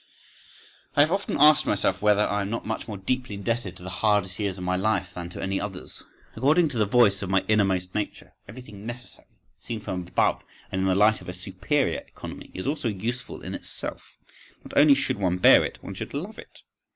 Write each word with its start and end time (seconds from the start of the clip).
I 0.95 1.01
have 1.01 1.11
often 1.11 1.37
asked 1.39 1.67
myself 1.67 2.01
whether 2.01 2.23
I 2.23 2.41
am 2.41 2.49
not 2.49 2.65
much 2.65 2.87
more 2.87 2.97
deeply 2.97 3.35
indebted 3.35 3.77
to 3.77 3.83
the 3.83 3.91
hardest 4.01 4.39
years 4.39 4.57
of 4.57 4.63
my 4.63 4.75
life 4.75 5.13
than 5.13 5.29
to 5.29 5.43
any 5.43 5.61
others. 5.61 6.01
According 6.35 6.69
to 6.69 6.79
the 6.79 6.87
voice 6.87 7.21
of 7.21 7.29
my 7.29 7.45
innermost 7.47 7.93
nature, 7.93 8.33
everything 8.47 8.83
necessary, 8.87 9.27
seen 9.59 9.79
from 9.79 10.07
above 10.07 10.41
and 10.71 10.81
in 10.81 10.87
the 10.87 10.95
light 10.95 11.21
of 11.21 11.29
a 11.29 11.33
superior 11.33 11.99
economy, 11.99 12.49
is 12.55 12.65
also 12.65 12.87
useful 12.87 13.43
in 13.43 13.53
itself—not 13.53 14.73
only 14.75 14.95
should 14.95 15.19
one 15.19 15.37
bear 15.37 15.63
it, 15.63 15.77
one 15.83 15.93
should 15.93 16.15
love 16.15 16.39
it. 16.39 16.63